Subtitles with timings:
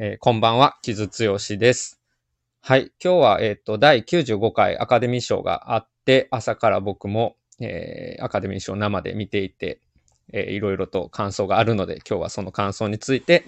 [0.00, 2.00] えーこんばんは、木津剛です。
[2.60, 9.80] はい、今日は、えっ、と、第95回アカデミー賞があって、朝から僕も、えーアカデミー賞生で見ていて、
[10.32, 13.44] えーいろいろと感想があるので、今日はその感想について、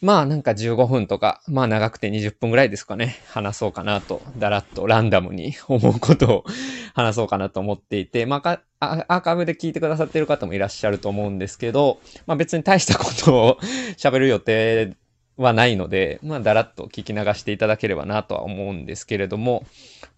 [0.00, 6.44] まあなんか15分とか、まあ長くて20分ぐらいですかね、話そうかなと、だらっとランダムに 思うことを
[6.96, 13.58] 話そうかなと思っていて、まあアーカイブで聞いてくださってる方もいらっしゃると思うんですけど、まあ別に大したことを
[13.98, 14.96] 喋る予定
[15.36, 19.64] はないので、まあだらっと聞き流していただければなとは思うんですけれども、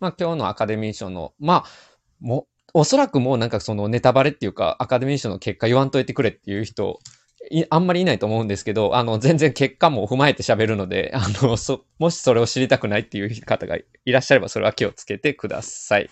[0.00, 6.98] まあ今日のアカデミー賞の、まあ、も、おそらくもうなんかそのネタバレっていうか、アカデミー賞の結果言わんといてくれっていう人、
[7.50, 16.10] いあんまりいないと思うんですけど、あの、全然結果も踏まえて喋るので、 あの、そ、もしそれを知りたくないっていう方がいらっしゃれば、それは気をつけてください。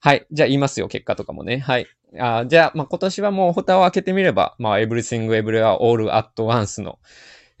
[0.00, 0.26] はい。
[0.30, 1.58] じゃあ言いますよ、結果とかもね。
[1.58, 1.86] はい。
[2.18, 6.98] あじゃあ、まあ、今年はもう蓋を開けてみれば、まあ、Everything Everywhere All at Once の、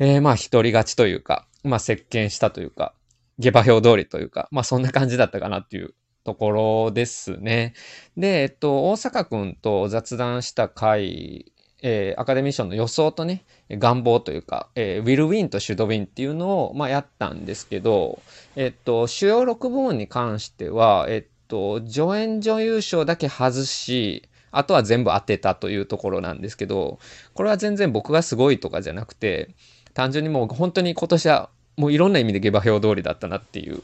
[0.02, 2.94] えーまあ、一人勝ちというか、まあ、席巻したというか、
[3.38, 5.92] 下馬評通りというか、まあ、そんな感じだったかなっていう
[6.24, 7.74] ところですね。
[8.16, 18.22] で、えっと、大阪くんと雑談した回、えーアカデミー賞の予想とね、願望というか、えー、will win と should win っていうのを、まあ、やったんですけど、
[18.56, 26.98] えっと、主要6部門に関しては、えっと、助演女優賞だけ外し、あとは全部当てたというところなんですけど、
[27.34, 29.54] これは全然僕がすごいとかじゃなくて、
[29.94, 33.82] 単純にもう本当に今年はもういろんな意味で下馬評通りだったなっていう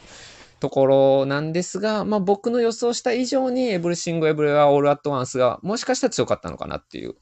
[0.61, 7.15] ところなんですが、まあ僕の予想した以上にエブリシング・エブリウェア・オール・アット・ワンスがもしかしたら強かったのかなっていう、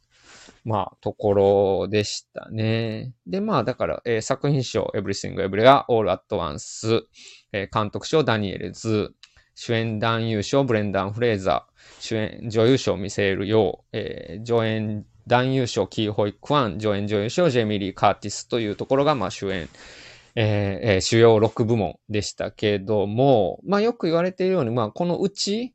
[0.65, 3.13] まあところでしたね。
[3.27, 7.03] で、まあだから、えー作品賞エブリシング・エブリウェア・オール・アット・ワンス、
[7.53, 9.15] えー監督賞ダニエルズ、
[9.55, 19.69] 主演男優賞ブレンダン・フレーザー、主演女優賞ミシェール・ヨー、えー助演男優賞キー・ホイ・クワン、助演女優賞ジェイミー・リー・カーティスというところが、まあ主演、
[20.37, 25.75] えーえ主要6部門でしたけども、まあよく言われているように、まあこのうち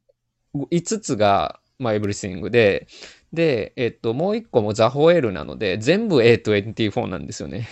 [0.54, 2.88] 5つが、まあエブリシングで、
[3.34, 7.68] で、えっと、もう1個もザ・ホエールなので、全部 A24 なんですよね。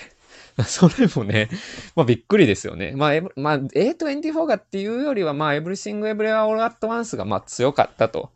[0.65, 1.49] それもね、
[1.95, 2.93] まあびっくりですよね。
[2.95, 8.31] まあ、まあ、A24 がっていうよりは、まあ、エブリシング・エブリウェア・オール・アット・ワンスが、まあ強かったと、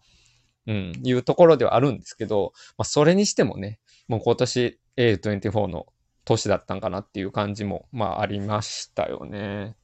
[0.67, 5.87] うん、いうところではあるんですけど、まあそれにしてもね、もう今年 A24 の
[6.25, 9.75] 年だったんかなっていう感じも、まあありましたよね。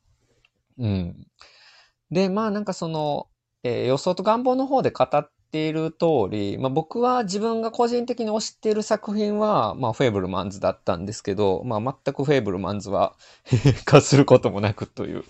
[0.78, 1.28] うん。
[2.12, 3.28] で、まあなんかその、
[3.64, 13.16] えー予想と願望の方で語っている通り、まあ僕は自分が個人的に推している作品は、まあフェーブルマンズだったんですけど、まあ全くフェーブルマンズは
[13.86, 15.24] 化することもなくという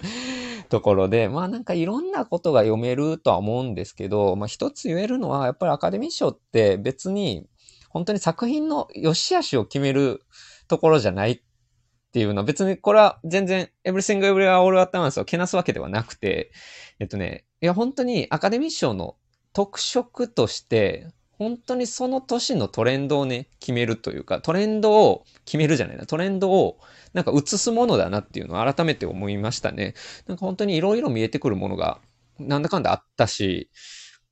[0.70, 7.48] ところで、まあなんかいろんなことが読めるとは思うんですけど、まあ一つ言えるのは、やっぱりアカデミー賞って別に
[7.90, 10.22] 本当に作品の良し悪しを決める
[10.68, 11.42] ところじゃないっ
[12.12, 16.52] ていうのは別にこれは全然 Everything Everywhere All at Once をけなすわけではなくて、
[17.00, 19.16] えっとね、いや本当にアカデミー賞の
[19.54, 21.08] 特色として、
[21.38, 26.80] 本当にその年のトレンドをね、決めるというか、トレンドを決めるじゃないな、トレンドを
[27.14, 29.94] なんか映すものだなっていうのを改めて思いましたね。
[30.28, 32.00] なんか本当にいろいろ見えてくるものが
[32.40, 33.70] なんだかんだあったし、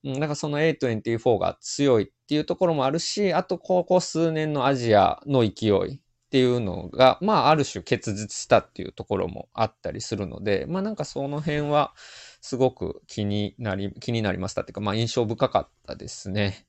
[0.03, 5.99] なんかその A24 が強いっていうところもあるし、あとここ数年のアジアの勢いっ
[6.29, 11.93] ていうのが、まあある種結実したっていうところもあったりするので、まあなんかその辺は
[12.41, 16.67] すごく気になり、気になりましたっていうか、まあ印象深かったですね。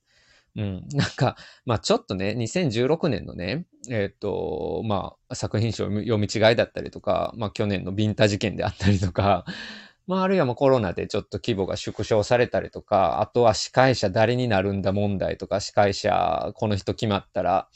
[0.57, 0.89] うん。
[0.93, 1.37] なんか、
[1.67, 9.45] まあちょっとね、2016年のね、えっ、と、まあ作品賞読み違いだったりとか、まあ去年のビンタ事件であったりとか、
[10.07, 17.69] まああるいはもうコロナでちょっと規模が縮小されたりとか、あとは司会者誰になるんだ問題とか、司会者この人決まったら、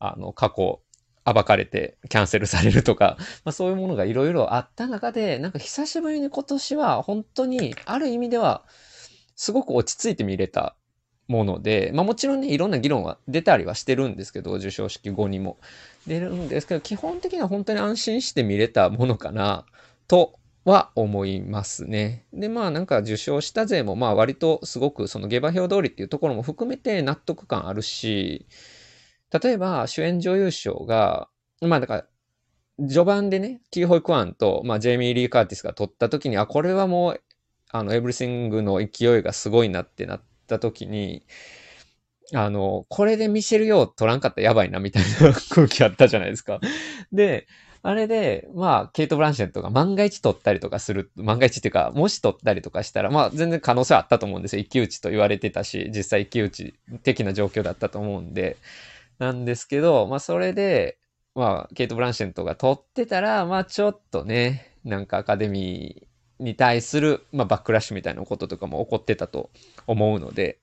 [0.00, 0.80] あの、過去
[1.24, 8.64] 暴かれてキャンセルされるとか、 まあそういうものがいろいろあった中で、なんか久しぶりに今年は本当にある意味では
[9.36, 10.76] すごく落ち着いて見れた
[11.28, 15.58] もので、まあもちろんね、いろんな議論は出たりはしてるんですけど、授賞式後にも。
[16.06, 19.64] 出るんですけど、基本的には本当に安心して見れたものかな、
[20.06, 22.26] とは思いますね。
[22.32, 28.46] で、まあなんか受賞した勢もまあ割とすごくその下馬評通りっていうところも含めて納得感あるし、
[29.42, 31.28] 例えば主演女優賞が、
[31.60, 32.06] まあだから、
[32.88, 37.20] 序盤でね、キーホイ・クワンと、まあ、ジェイミー・リー・カーティスが撮った時に、あ、これはもう、
[37.70, 41.24] あの、エブリシングの勢いがすごいなってなってた時に、
[42.32, 46.60] あの、これでミシェル・ヨー取らんかったらやばいなみたいな空気あったじゃないですか。
[47.12, 47.46] で、
[47.82, 54.62] あれで、まあ、ケイト・ブランシェットが万が一取ったりとかする、万が一っていうか、もし取ったりとかしたら、まあ、全然可能性はあったと思うんですよ。
[54.62, 58.56] 一騎打ちと言われてたし、実際一騎打ち的な状況だったと思うんで。
[59.18, 60.96] なんですけど、まあ、それで、
[61.34, 69.50] まあ、ケイト・ブランシェットが取ってたら、まあ、ちょっとね、なんかアカデミーに対する、まあ、バックラッシュみたいなこととかも起こってたと
[69.86, 70.58] 思うので、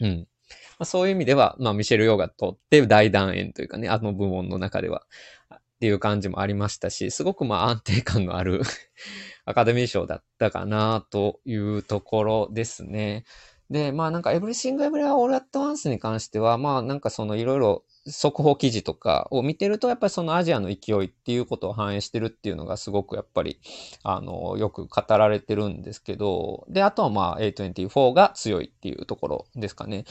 [0.00, 0.28] うん。
[0.50, 5.06] まあ、そういう意味では、まあ、ミシェル・ヨーがとって大団円というかね、あの部門の中では、
[5.50, 8.60] っていう感じもありましたし、すごくまあ安定感のある
[9.44, 13.24] アカデミー賞だったかなというところですね。
[13.72, 23.60] で、まあなんかエブリシングエブリアオールアットワンスに関しては、まあなんかそのいろいろ速報記事とかを見てると、やっぱりそのアジアの勢いっていうことを反映してるっていうのがすごくやっぱり、
[24.02, 30.04] あの、よく語られてるんですけど、で、あとはまあ A24 が強いっていうところですかね。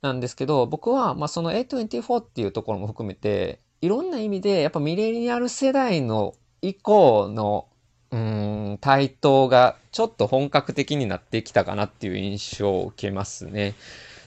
[0.00, 7.66] なんですけど、僕はまあその A24 っていうところも含めて、いろんな意味でやっぱミレニアル世代の以降の
[8.10, 13.74] うん、台頭がちょっと本格的になってきたかなっていう印象を受けますね。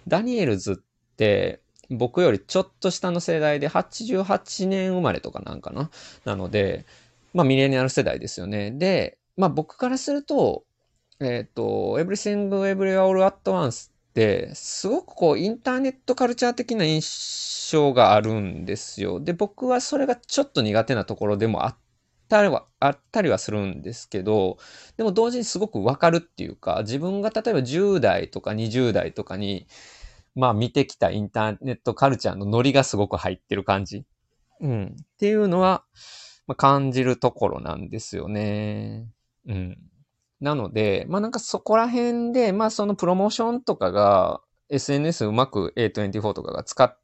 [0.08, 5.90] ダニエルズって僕よりちょっと下の世代で88年生まれとかなんかな？
[6.26, 6.86] なので、
[7.34, 8.72] まあミレニアル世代ですよね。
[8.72, 10.64] で、まあ僕からすると、
[11.20, 19.20] えっ、ー、と、Everything Everywhere All at Once って、すごくこうインターネットカルチャー的な印象があるんですよ。
[19.20, 21.76] で、僕はそれがちょっと苦手なところでもあっ
[22.32, 24.58] たりは、あったりはするんですけど、
[24.98, 29.68] でも同時にすごくわかるっていうか、自分が例えば10代とか20代とかに、
[30.34, 34.06] まあ見てきたインターネットカルチャーのノリがすごく入ってる感じ。
[34.62, 34.96] うん。
[35.00, 35.84] っていうのは、
[36.48, 39.08] まあ、感じるところなんですよね。
[39.48, 39.78] うん。
[40.40, 46.98] なので、まあなんかそこら辺で、まあそのプロモーションとかが SNS うまく A24 とかが使っ、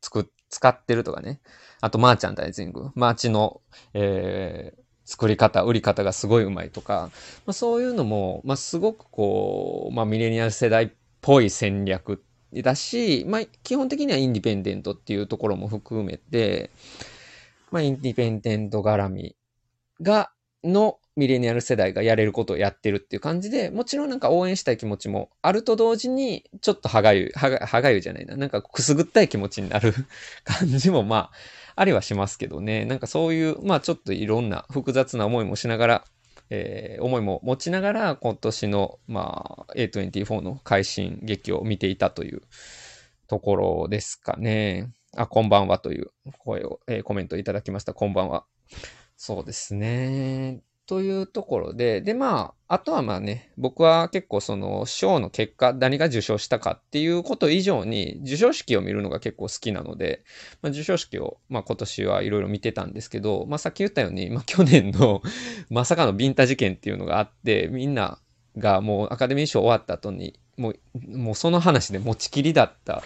[0.50, 1.42] 使ってるとかね。
[1.82, 2.92] あとマーチャンダイジング。
[2.96, 3.62] マーチの、
[3.94, 7.12] えー、作り方、売り方がすごいうまいとか、
[7.46, 10.90] まあ、そういうのも、まあ、すごくこう、まあ、ミレニアル世代っ
[11.22, 12.22] ぽい戦略
[12.54, 16.72] だし、まあ、基本的にはインディペンデントっていうところも含めて、
[17.72, 19.36] まあ、インディペンデント絡み
[20.02, 20.30] が、
[20.64, 28.36] のミレニアル世代がやれることをやってるっていう感じで、もちろんなんか応援したい気持ちもあると同時に、ちょっと歯がゆい、歯が、がゆいじゃないな。
[28.36, 29.94] なんかくすぐったい気持ちになる
[30.44, 31.32] 感じもまあ、
[31.78, 32.86] ありはしますけどね。
[32.86, 36.06] なんかそういう、まあちょっといろんな複雑な思いもしながら、
[36.50, 42.42] えー、思いも持ちながら、今年の、まあ、A24 の快進劇を見ていたという
[43.28, 44.92] ところですかね。
[45.16, 47.94] あ、こんばんはという声を、えー、コメントいただきました。
[47.94, 48.46] こんばんは。
[49.16, 50.62] そうですね。
[50.88, 60.24] というところで、で、まあ、あとはまあね、僕は結構その賞の結果、何が受賞したかっていうこと以上に、授賞式を見るのが結構好きなので、
[60.62, 65.22] まあ、授賞式を、まあ今年はいろいろ見てたんですけど、まあさっき言ったように、まあ去年の
[65.70, 68.20] まさかのビンタ事件っていうのがあって、みんな
[68.58, 73.04] がもうアカデミー賞終わった後に、もう、もうその話で持ちきりだった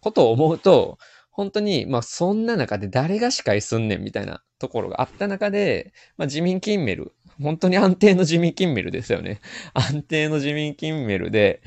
[0.00, 0.98] ことを思うと、
[1.32, 7.12] 本当に、まあそんな中で誰が司会すんねんみたいなところがあった中で、まあ自民金メル、
[7.42, 9.40] 本当に安定の自民金メルですよね。
[9.74, 11.62] 安定の自民金メルで、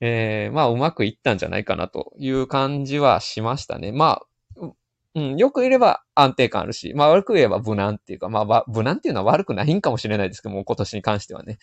[0.00, 3.92] えー、まあうまくいったんじゃないかなという感じはしましたね。
[3.92, 4.22] ま
[4.58, 4.66] あ、
[5.14, 11.58] うん、よく言えば安定感あるし、まあ悪く言えば無難っていうか、まあ無難っていうのは悪くないんかもしれないですけども、今年に関してはね。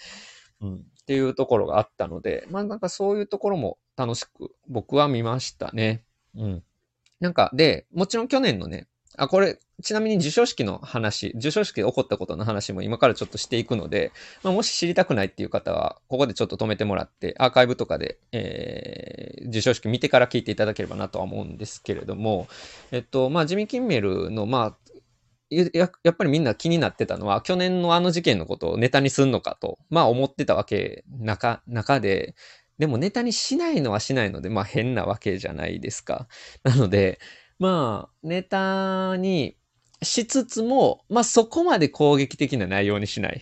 [0.62, 6.04] うん、っていうところがあったので、まあなんかそういうところも楽しく僕は見ましたね。
[6.36, 6.63] うん。
[7.19, 8.88] なんか、で、もちろん去年のね、
[9.18, 14.12] あ、これ、ちなみに授賞式の話、授賞式で起こったことの話も今からちょっとしていくので、
[14.43, 22.48] まあ、もし知りたくないっていう方は、ここでちょっと止めてもらって、アーカイブとかで、えー、授賞式見てから聞いていただければなとは思うんですけれども、
[22.91, 24.89] えっと、まあ、ジミー・キンメルの、まあ、
[25.50, 32.36] ややっぱりみんな気になってたのは、去年のあの事件のことをネタにすんのかと、まあ思ってたわけ、中、中で、
[32.79, 36.27] でもネタにしないのはしないので、まあ変なわけじゃないですか。
[36.63, 37.19] なので、
[37.59, 39.57] まあ、ネタに
[40.01, 43.41] しつつも、まあそこまで攻撃的な内容にしない。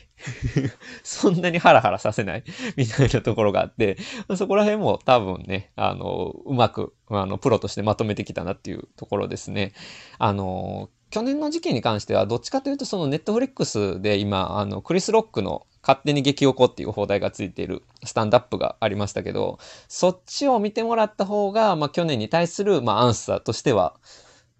[1.03, 2.44] そんなにハラハラさせない
[2.75, 3.98] みたいなところがあって、
[4.36, 9.74] そこら辺も多分ね、あの、うまく、あの、プロとしてまとめてきたなっていうところですね。
[10.17, 23.96] あの、去年の事件に関しては、どっちかというと、そのネットフリックスで今、あの、クリス・ロックの勝手に激おこっていう放題がついているスタンダップがありましたけど、そっちを見てもらった方が、まあ去年に対する、まあアンサーとしては、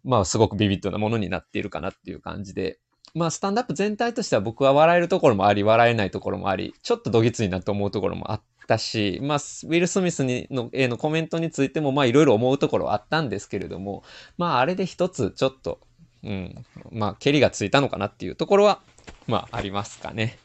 [0.06, 2.80] まあすごくビビッドなものになっているかなっていう感じで、
[3.14, 14.04] まあスタンダップ全体としては僕は笑えるところもあり、笑えないところもあり、ちょっとどぎついなと思うところもあったし、まあ、ウィル・スミスにのへのコメントについても、まあいろいろ思うところはあったんですけれども、
[14.38, 15.82] まああれで一つちょっと
[16.24, 18.82] うん、まあ、蹴りがついたのかなっていうところは、
[19.28, 20.38] まあ、ありますかね。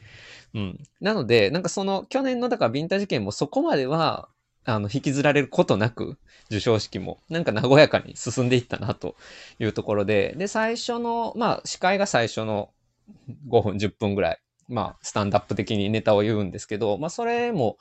[0.53, 0.79] うん。
[1.01, 4.29] なので、なんかその、去年の、だからビンタ事件もそこまでは、
[4.65, 9.15] あの、引きずられることなく、授賞式も、なんか和やかに進んでいったなと
[9.59, 12.69] いうところで、で、最初の、まあ、司会が最初の
[13.49, 17.77] 5分、10分ぐらい、まあ、スタンダップ的にネタを言うんですけど、まあ、それも、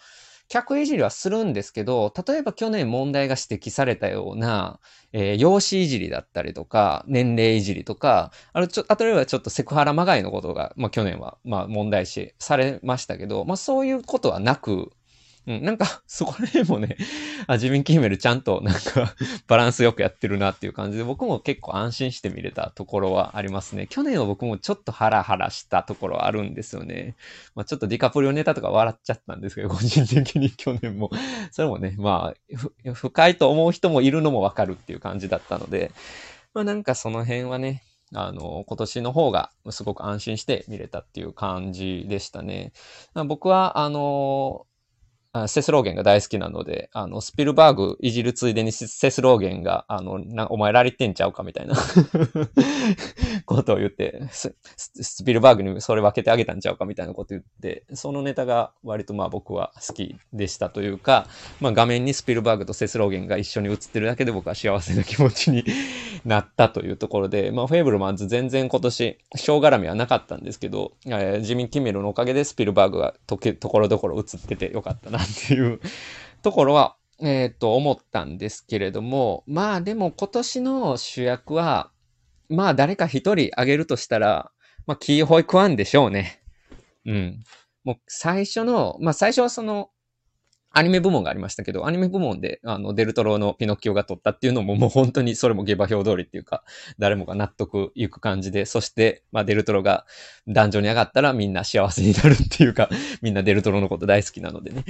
[0.52, 4.80] 客いじりはするんですけど、例えば去年問題が指摘されたような、
[5.14, 14.92] えー、容姿いじりだったりとか、年齢いじりとか、あのちょ、例えばちょっとセクハラまがいのことが、まあ去年は、まあ問題視されましたけど、まあそういうことはなく、
[15.46, 16.96] うん、なんか、 そこら辺もね、
[17.46, 19.14] あ、自民キーメルちゃんとなんか
[19.48, 23.86] バランスよくやってるなっていう感じで、僕も結構安心して見れたところはありますね。
[23.88, 27.16] 去年は僕もちょっとハラハラしたところはあるんですよね。
[27.54, 31.10] まあちょっとディカプリオネタとか笑っちゃったんですけど、 個人的に去年も
[31.50, 35.90] それもね、まあ、不快と思う人もいるのもわかるっていう感じだったので、
[36.54, 37.82] まあなんかその辺はね、
[38.14, 42.72] あの、今年の方がすごく安心して見れたっていう感じでしたね。
[43.26, 44.66] 僕は、あの、
[45.48, 51.74] セスローゲンが大好きなので、あの、スピルバーグいじるついでにセスローゲンが、あの、なお前ラリってんちゃうかみたいな。
[53.46, 61.26] ことを言って、スピルバーグにそれ分けてあげたんちゃうかみたいなこと言って、そのネタが割とまあ僕は好きでしたというか、
[61.60, 65.64] まあ画面にスピルバーグとセスローゲンが一緒に映ってるだけで僕は幸せな気持ちに
[66.24, 75.80] なったというところで、まあフェーブルマンズ全然今年、賞絡みはなかったんですけど、えー、ジミー・キメルのおかげでスピルバーグがとところどころ映っててよかったなっていう
[76.42, 81.90] ところは、えっ、と、思ったんですけれども、まあでも今年の主役は、
[82.48, 84.50] まあ誰か一人あげるとしたら、
[84.86, 86.42] まあキーホイクワンでしょうね。
[87.06, 87.42] うん。
[87.84, 89.90] もう最初の、まあ最初はその、
[90.74, 96.64] アニメ部門がありましたけど、アニメ部門で、あの、デルトロのピノッキオが撮ったっていうのももう本当にそれも下馬評通りっていうか、
[96.98, 100.06] 誰もが納得いく感じで、そして、まあデルトロが
[100.46, 102.88] 壇上に上がったらみんな幸せになるっていうか、
[103.22, 104.84] みんなデルトロのこと大好きなのでね、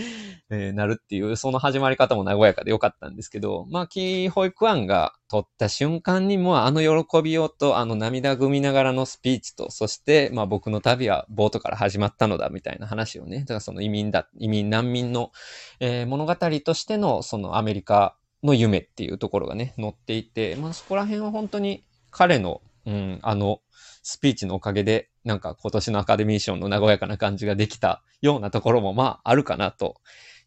[0.50, 15.32] えー、なるっていう、その始まり方も和やかでよかったんですけど、まあキーホイクワンが取った瞬間にもあの喜びをとあの涙ぐみながらのスピーチと、そしてまあ僕の旅はボートから始まったのだみたいな話をね、だからその移民だ、移民難民の、
[15.80, 23.62] えー、物語としてのそのアメリカの夢っていうところがね、載っていて、まあそこら辺は本当に彼の、うん、あの、
[24.02, 29.96] スピーチのおかげで、なんか今年のアカデミー賞の和やかな感じができたようなところもまああるかなと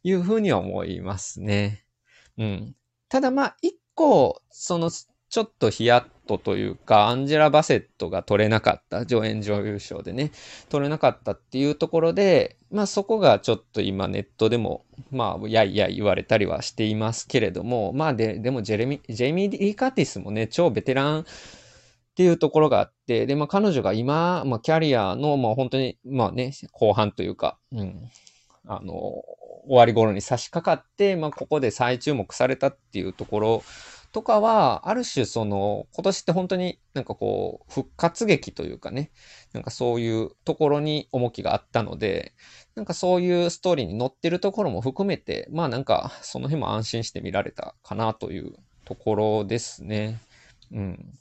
[0.03, 1.85] いうふうには思いますね。
[2.37, 2.75] うん。
[3.09, 10.31] ただまあ一構、その、ちょっとヒヤッとというか、アンジェラ・バセットが取れなかった、助演女優賞でね、
[10.69, 21.25] 取れなかったっていうところで、まあそこがちょっと今ネットでも、まあ、やいやい言われたりはしていますけれども、まあで、でもジェレミ、ジェイミー・リー・カーティスもね、超ベテランっ
[22.15, 28.09] ていうところがあって、で、まあ彼女が今、まあキャリアの、まあ本当に、まあね、後半というか、うん、
[28.67, 29.23] あの、
[29.67, 33.63] 終わり頃に差し掛かって、まあここで再注目されたっていうところ
[34.11, 39.11] とかは、ある種その、今年って本当になんかこう、復活劇というかね、
[39.51, 42.33] なんかそういうところに重きがあったので、
[42.75, 48.53] なんかそういうストーリーに載ってるところも含めて、まあなんかその辺も安心して見られたかなという
[48.85, 50.21] ところですね。
[50.71, 51.13] うん。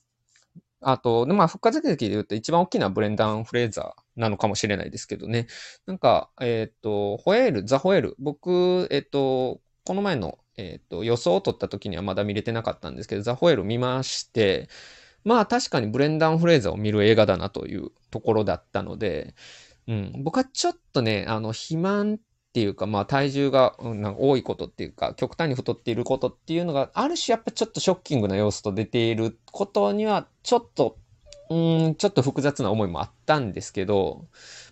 [0.84, 5.46] あと、まあ復活劇で言うと一番大きなブレンダン・フレーザーなのかもしれないですけどね。
[5.86, 8.16] なんか、えっ、ー、と、ホエール、ザ・ホエール。
[8.18, 14.68] 僕、えっ、ー、と、この前のえっ、ー、と、予想を取った時にはまだ見れてなかったんですけど、ザ・ホエール見まして、
[15.24, 19.34] まあ確かにブレンダン・フレーザーを見る映画だなというところだったので、
[19.86, 22.18] うん、僕はちょっとね、あの、肥満
[22.54, 30.96] っていうか、まあ体重が、うん、なんか多いことっていうか、極端に太っていることっていうのが、ある種やっぱちょっとショッキングな要素と出ていることには、ちょっと、
[31.50, 34.26] うん、ちょっと複雑な思いもあったんですけど、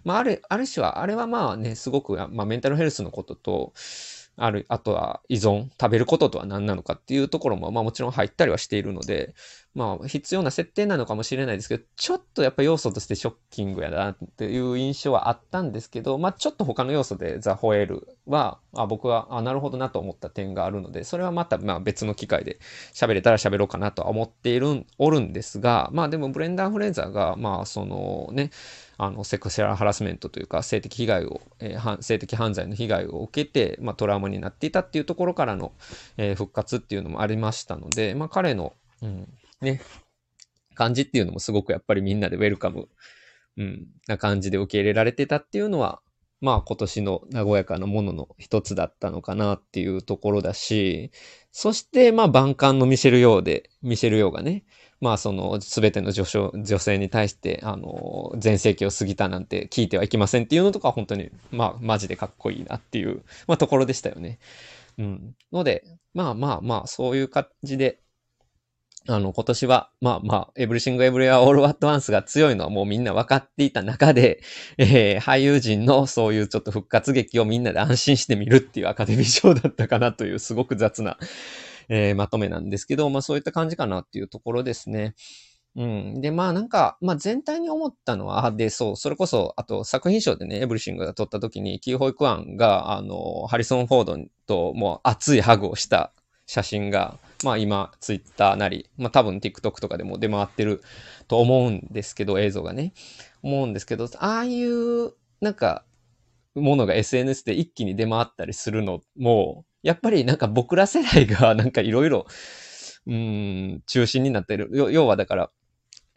[0.04, 3.72] まあある、ある種は、あれはまあね、すごく、まあメンタルヘルスのことと、
[4.36, 9.34] ある、あとは依存、食べることとは何なのかっていうところも、まあもちろん入ったりはしているので、
[9.74, 22.58] まあ必要な設定なのかもしれないですけど、ちょっとやっぱ要素としてショッキングやなっていう印象はあったんですけど、まあちょっと他の要素でザ・ホエールは、あ僕は、あ、なるほどなと思った点があるので、それはまたまあ別の機会で
[22.92, 28.50] 喋れたら喋ろうかなとは思っている、おるんですが、まあでもブレンダー・フレーザーが、まあそのね、
[28.98, 35.72] あの、セクシャルハラスメントというか、性的被害を、えー、性的犯罪の被害を受けて、まあ、トラウマになっていたっていうところからの、
[36.18, 39.28] えー、復活っていうのもありましたので、まあ、彼の、うん、
[39.62, 39.80] ね、
[40.74, 42.88] 感じっていうのもすごくやっぱりみんなでウェルカム、
[43.56, 46.00] うん、な感じで受け入れられてたっていうのは、
[46.40, 51.12] まあ今年の和やかなものの一つだったのかなっていうところだし、
[51.52, 54.64] そしてまあ万感の見せるようで、見せるようがね、
[55.00, 64.40] まあその全ての女女性に対して、あの、全盛期を過ぎたなんて聞いてはいけませんっていうのとか本当に、まあマジでかっこいいなっていう、まあところでしたよね。
[64.98, 65.34] うん。
[65.52, 68.00] ので、まあまあまあ、そういう感じで、
[69.08, 74.40] あの、今年は、まあまあ、エブリシング・エブリア・オール・アット・ワンスが強いのはもうみんな分かっていた中で、
[74.78, 81.18] えー、俳優陣のそういうちょっと復活劇をみんなで安心して見るっていうアカデミー賞だったかなというすごく雑な、
[81.88, 85.14] えー、まとめなんですけど、まあそういった感じかなっていうところですね。
[85.74, 86.20] うん。
[86.20, 96.12] で、まあなんか、まあ全体に思ったのは、で、そう、それこそ、あと作品賞でね、エブリシングが撮った時に、キーホイクワンが、あの、ハリソン・フォードともう熱いハグをした
[96.52, 100.82] 写真が、まあ今、ツイッターなり、まあ多分 TikTok とかでも出回ってる
[101.26, 102.92] と思うんですけど、映像がね。
[103.42, 105.86] 思うんですけど、ああいう、なんか、
[106.54, 112.26] ものが SNS で一気に出回ったりするのも、やっぱりなんか僕ら世代が なんかいろいろ、
[113.06, 114.68] うん、中心になってる。
[114.92, 115.50] 要はだから、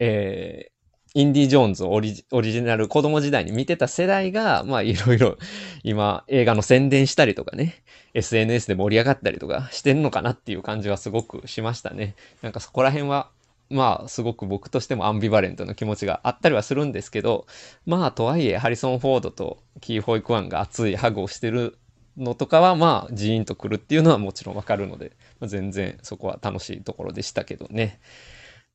[0.00, 0.70] えー、
[1.16, 5.38] インディ・ジョーンズオリオリジナル子供時代に見てた世代が、まあいろいろ
[5.82, 7.82] 今映画の宣伝したりとかね、
[8.12, 12.16] SNS で盛り上がったりとかしてんのかなっていう感じはすごくしましたね。
[12.42, 13.30] なんかそこら辺は、
[13.70, 17.46] まあすごく僕としてもアンビバレントな気持ちがあったりはするんですけど、
[17.86, 21.78] まあとはいえハリソン・フォードとキー・ホイクワンが熱いハグをしてる
[22.18, 28.00] のとかはまあジーンとくるっていうのはもちろんわかるので、まあ、全然そこは楽しいところでしたけどね。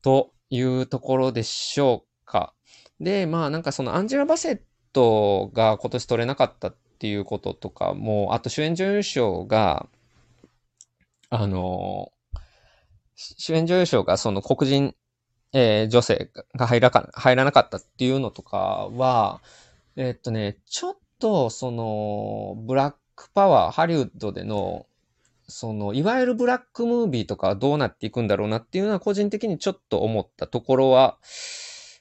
[0.02, 2.54] というところでしょうか。
[2.98, 4.60] で、まあなんかそのアンジェラ・バセッ
[4.94, 9.86] トが今年取れなかったっていうこととかも、あと主演女優賞が、
[11.28, 12.12] あの、
[13.14, 14.94] 主演女優賞がその黒人、
[15.52, 19.42] えー、女性が入らか入らなかったっていうのとかは、
[19.96, 24.86] えー、っとね、ちょっとその、ブラックパワー、ハリウッドでの
[25.48, 31.18] その、いわゆるブラックムービーとかはどうなっていくんだろうなっていうのは個人的にちょっと思ったところは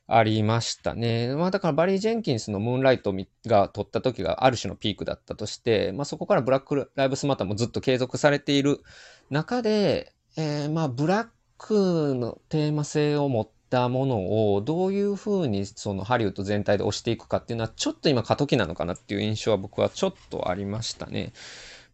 [0.07, 1.33] ありましたね。
[1.35, 3.13] まあだからバリー・ジェンキンスのムーンライト
[3.45, 8.81] が撮った時がある種のピークだったとして、まあそこからブラック・ライブスマターもずっと継続されている
[9.29, 11.27] 中で、えー、まあブラッ
[11.57, 21.31] クのテーマ性を持ったものをどういうふうにそのハリウッド全体で押していくかっていうのはちょっと今過渡期なのかなっていう印象は僕はちょっとありましたね。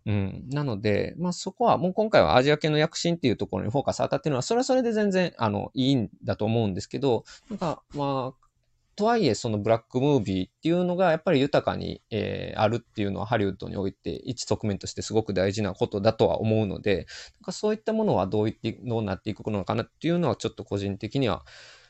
[0.08, 0.46] うん。
[0.50, 8.48] なので、まあそこはもう今回はアジア系の躍進っていうところにフォーカス当たってるのは、それはそれで全然、あの、いいんだと思うんですけど、なんか、まあ、
[8.96, 17.06] とはいえ、そのブラックムービーっていうのがやっぱり豊かに、えー、あるっていうのはハリウッドにおいて一側面としてすごく大事なことだとは思うので、なん
[17.44, 21.46] かそういったものはどういって、どうなっていくのかなっていうのはちょっと個人的には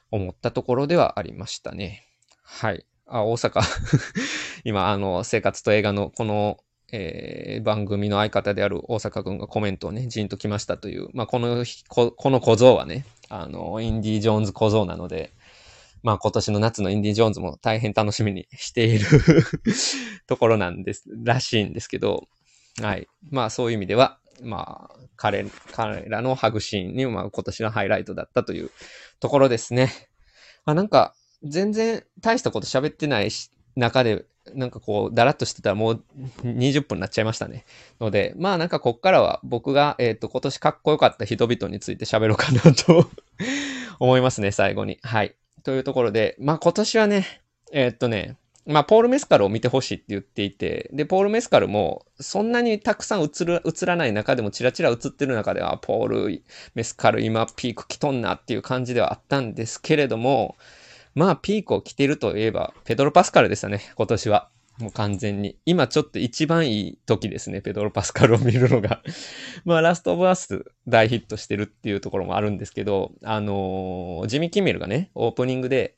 [0.09, 2.03] 思ったところではありましたね。
[2.43, 2.83] はい。
[3.05, 3.61] あ、大阪
[4.65, 6.57] 今、あの、生活と映画のこの
[6.91, 15.33] えー、番組の相方である大阪君がコメントをね、じんときましたという、まあ、このこ、この小僧はね、あの、インディ・ジョーンズ小僧なので、
[16.03, 19.05] まあ今年の夏のインディ・ジョーンズも大変楽しみにしている
[20.27, 22.27] ところなんです、らしいんですけど、
[22.81, 23.07] はい。
[23.29, 28.71] まあそういう意味では、まあ彼、彼らのハグシーンに、まあ今年のハイライトだったという
[29.19, 29.91] ところですね。
[30.65, 33.29] まあなんか、全然大したこと喋ってない
[33.75, 36.03] 中でなんかこう、だらっとしてたらもう
[36.43, 37.65] 20分になっちゃいましたね。
[37.99, 43.09] ので、まあなんかこっからは僕が、えっ、ー、と、今年かっこよかった人々について喋ろうかなと
[43.99, 44.99] 思いますね、最後に。
[45.01, 45.35] はい。
[45.63, 56.43] というところで、まあ今年はね、えー、っとね、まあ、ポール・メスカルを見てほしいって言っていて、で、ポール・メスカルも、そんなにたくさん映る、映らない中でも、チラチラ映ってる中では、ポール・
[56.75, 60.57] メスカル今ピーク来とんなっていう感じではあったんですけれども、
[61.17, 64.51] まあ、ピークを着てるといえば、ペドロ・パスカルでしたね、今年は。
[64.77, 65.57] もう完全に。
[65.65, 69.01] 今ちょっと一番いい時ですね、ペドロ・パスカルを見るのが。
[69.65, 75.95] まあ、ラスト・オブ・アス大ヒットしてるっていうところもあるんですけど、あのー、ジミー・キメルがね、オープニングで、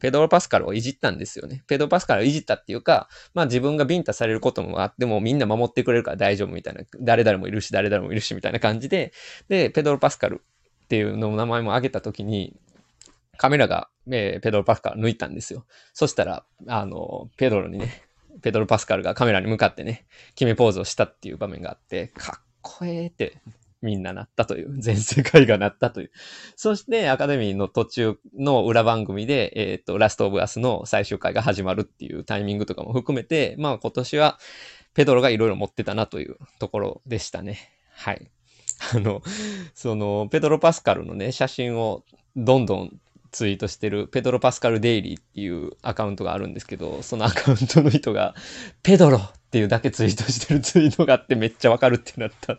[0.00, 1.62] ペドロ・パスカルをいじったんですよね。
[1.68, 9.12] ペドロ・パスカルをいじったっていうか、まあ自分がビンタされることもあってもみんな守ってくれるから大丈夫みたいな、誰々もいるし、誰々もいるしみたいな感じで、
[9.48, 10.42] で、ペドロ・パスカル
[10.86, 12.56] っていうの名前も挙げたときに、
[13.36, 15.66] カメラが、えー、ペドロ・パスカル抜いたんですよ。
[15.92, 18.02] そしたら、あの、ペドロにね、
[18.42, 23.40] ペドロ・パスカルがカメラに向かってね、決めポーズをしたっていう場面があって、かっこええって
[23.82, 26.10] みんななったという、 全世界がなったという。
[26.56, 34.38] そしてアカデミーの途中の裏番組で、えっ、ー、と、ラストオブアスの最終回が始まるっていうタイミングとかも含めて、まあ今年は
[34.94, 37.58] ペドロがいろいろ持ってたなというところでしたね。
[37.92, 38.30] はい。
[38.94, 39.22] あの、
[39.74, 42.04] その、ペドロ・パスカルのね、写真を
[42.36, 43.00] どんどん
[43.36, 48.34] ツイートしてるペドロ・パスカル・デイリーっていうアカウントがあるんですけど、そのアカウントの人が、
[48.82, 52.56] ペドロっていうだけツイートしてるツイートがあってめっちゃわかるってなったっ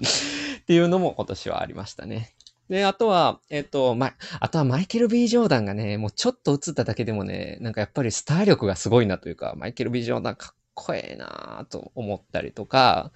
[0.67, 2.35] ていうのも今年はありましたね。
[2.69, 13.11] で、あとは、えっと、ま、あとはマイケル・ B・ ジョーダンがね、もうちょっと映っただけでもね、なんかやっぱりスター力がすごいなというか、マイケル・ B・ ジョーダンかっこええなぁと思ったりとか、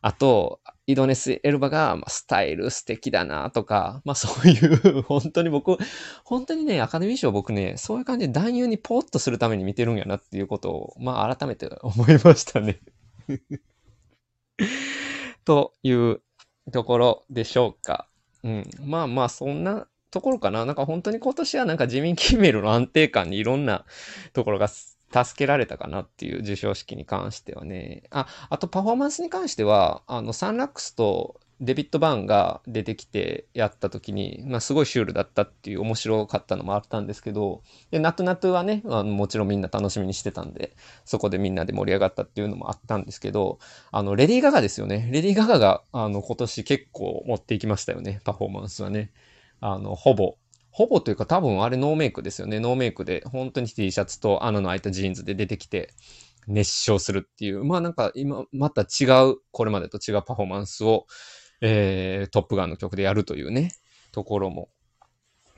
[0.00, 5.78] あと、イドネス・エルバが、まあ、スタイル素敵だなとか、まあそういう、本当に僕、
[6.24, 12.80] 本当にね、アカデミー賞僕ね、そういう感じで男優にポッとするために見てるんやなっていうことを、まあ改めて思いましたね。
[15.44, 16.20] という
[16.72, 18.08] ところでしょうか。
[18.42, 18.70] うん。
[18.82, 20.64] まあまあ、そんなところかな。
[20.64, 23.84] なんか本当に今年はなんか自民キーメルの安定感にいろんな
[24.32, 24.68] ところが
[25.14, 28.02] 助けられたかなっていう授賞式に関してはね。
[28.10, 43.58] あ、あとパフォーマンスに関しては、あの、サンラックスとデビッド・バーンが出てきてやった時に、まあ、すごいシュールだったっていう面白かったのもあったんですけど、で、ナトナトはね、あもちろんみんな楽しみにしてたんで、そこでみんなで盛り上がったっていうのもあったんですけど、
[43.92, 45.08] あの、レディー・ガガですよね。
[45.12, 49.12] レディー・ガガが、あの、今年結構持っていきましたよね、パフォーマンスはね。
[49.60, 50.36] あの、ほぼ、
[50.74, 52.58] ほぼというか多分あれノーメイクですよね。
[52.58, 55.94] ノーメイクで、本当に T シャツと穴の開いたジーンズで出てきて、
[56.48, 57.62] 熱唱するっていう。
[57.62, 61.06] まあなんか今、また違う、これまでと違うパフォーマンスを、
[61.60, 63.70] えー、トップガンの曲でやるというね、
[64.10, 64.68] ところも、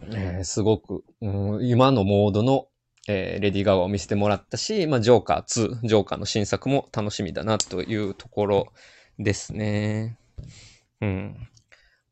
[0.02, 2.68] えー、すごく、うん、今のモードの、
[3.08, 8.66] えー、レディー・ガガを見せてもらったし、まあ、ジョーカー2、ジョーカーの新作も楽しみだなというところ
[9.18, 10.18] ですね。
[11.00, 11.48] うん。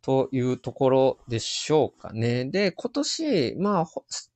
[0.04, 2.44] というところでしょうかね。
[2.44, 3.86] で、今年、まあ、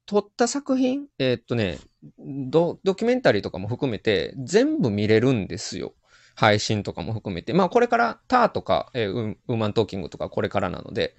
[0.07, 1.79] 撮った作品、えー、っとね
[2.19, 5.93] ド、ドキュメンタリーとかも含めて全部見れるんですよ。
[6.35, 7.53] 配信とかも含めて。
[7.53, 11.17] まあ、これから、ターとか、えー、ウーマントーキングとかこれからなので、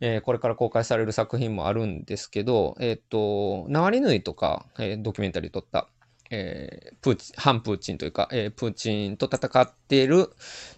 [0.00, 5.88] えー、これから公開される作品もあるんですけど、えっ、と、ナワリヌイとか、えドキュメンタリー撮った、
[6.30, 10.30] えー、プーチン、反プーチンというか、えー、プーチンと戦っている、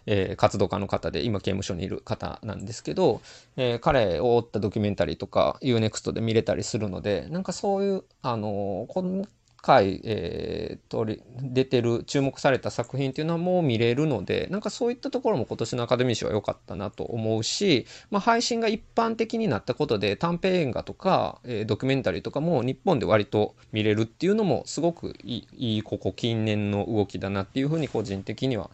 [0.06, 3.20] えー、活動家の方で、今刑務所にいる方なんですけど、
[3.56, 9.24] え彼を追ったドキュメンタリーとかユーネクストで見れたりするので、なんかそういう、あの今
[9.62, 28.70] 回、えー、取り、出てる、注目された作品っていうのはもう見れるので、なんかそういったところも今年のアカデミー賞は良かったなと思うし、まあ配信が一般的になったことで短編映画とか、えー、ドキュメンタリーとかも日本で割と見れるっていうのもすごくいい、いいここ近年の動きだなっていうふうに個人的には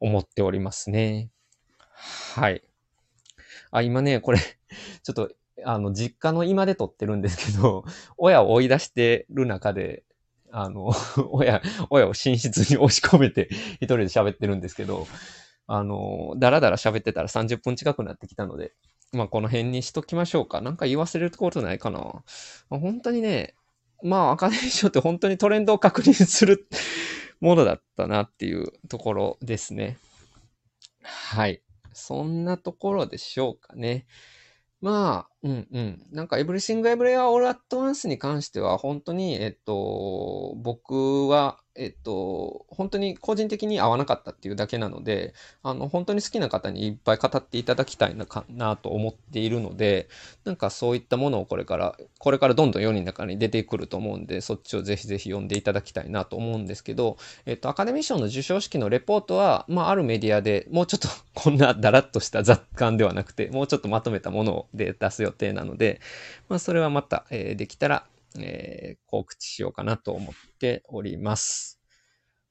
[0.00, 1.30] 思っておりますね。
[2.34, 2.62] はい。
[3.70, 4.38] あ、今ね、これ
[5.02, 5.30] ちょっと
[5.64, 7.84] あの、実家の今で撮ってるんですけど、
[8.18, 10.04] 親を追い出してる中で、
[10.50, 10.92] あの、
[11.30, 13.48] 親、親を寝室に押し込めて
[13.80, 15.06] 一人で喋ってるんですけど、
[15.66, 18.72] あの、だらだら喋ってたら30分近くなってきたので、
[19.12, 20.60] まあこの辺にしときましょうか。
[20.60, 21.98] なんか言い忘れることないかな。
[22.70, 23.54] まあ、本当にね、
[24.02, 26.68] まあアカデミー賞って本当にトレンドを確認する
[27.40, 29.96] ものだったなっていうところですね。
[31.02, 31.62] はい。
[31.92, 34.06] そんなところでしょうかね。
[34.86, 36.06] まあ、うんうん。
[36.12, 50.08] なんか、エブリシング・エブレア・オール・アット・ワンスに関しては、本当に、えっと、僕は、えっと、本当に個人的に合わなかったっていうだけなので、あの、本当に好きな方にいっぱい語っていただきたいなかなと思っているので、
[50.44, 66.00] なんかそういったものをこれから、これからどんどん世の中に出てくると思うんで、そっちをぜひぜひ読んでいただきたいなと思うんですけど、えっと、アカデミー賞の授賞式のレポートは、まあ、あるメディアでもうちょっと こんなだらっとした雑感ではなくて、もうちょっとまとめたもので出す予定なので、
[66.48, 68.06] まあ、それはまた、えー、できたら、
[68.44, 71.80] えー、告知しようかなと思っております。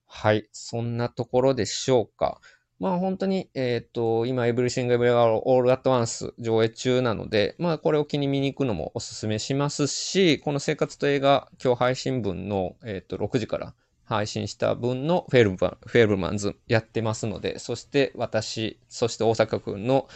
[0.08, 0.48] はい。
[0.52, 2.40] そんなところでしょうか。
[2.80, 20.08] まあ本当に、えっ、ー、と、今、Everything Everywhere All at Once 上映中なので、まあこれを機に見に行くのもおすすめしますし、この生活と映画今日配信分の、えっ、ー、と、6時から配信した分のフェルマフェルマンズやってますので、そして私、そして大阪府の、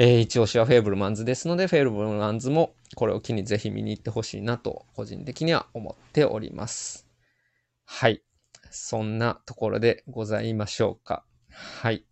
[0.00, 7.08] えー、一押しはフェーブルマンズですので、フェーブルマンズもこれを機にぜひ見に行ってほしいなと、個人的には思っております。
[7.84, 8.22] はい。
[8.70, 11.24] そんなところでございましょうか。
[11.50, 12.04] はい。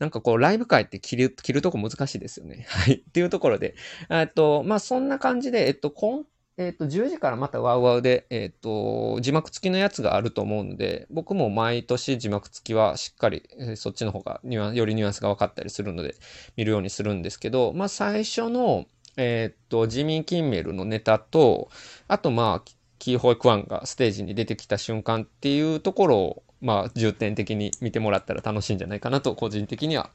[0.00, 2.66] なんかこう、ライブ会って切る、切るとこ難しいですよね。
[2.68, 2.94] はい。
[2.94, 3.76] っていうところで、
[4.10, 6.24] えっと、まあ、そんな感じで、えっと、今
[6.66, 16.14] えっ、ー、と、10時からまたワウワウで、えっ、ー、と、字幕付きのやつがあると思うので、僕も毎年字幕付きはしっかり、えー、そっちの方がニュアン、よりニュアンスが分かったりするので、
[16.56, 21.68] 見るようにするんですけど、まあ、最初の、えっ、と、ジミー・キンメルのネタと、
[22.08, 30.10] あと、まあ、キーホイ・クワンがステージに出てきた瞬間っていうところを、まあ、重点的に見てもらったら楽しいんじゃないかなと、個人的には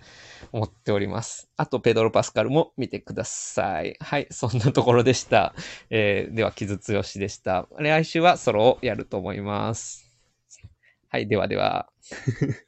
[0.52, 1.50] 思っております。
[1.58, 3.98] あと、ペドロ・パスカルも見てください。
[4.00, 5.54] はい、そんなところでした。
[5.90, 7.68] えー、では、木津剛でした。
[7.78, 10.10] 来週はソロをやると思います。
[11.10, 11.90] はい、ではでは。